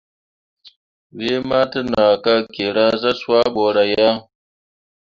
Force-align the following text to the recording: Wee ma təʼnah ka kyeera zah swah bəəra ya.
Wee 1.15 1.37
ma 1.47 1.59
təʼnah 1.71 2.13
ka 2.23 2.33
kyeera 2.53 2.85
zah 3.01 3.15
swah 3.19 3.47
bəəra 3.55 3.83
ya. 3.93 4.09